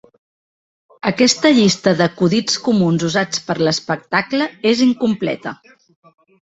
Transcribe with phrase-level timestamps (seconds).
[1.09, 5.59] Aquesta llista d"acudits comuns usats per l"espectable és incompleta.